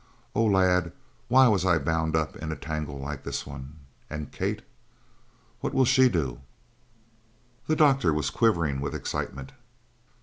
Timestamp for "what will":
5.59-5.85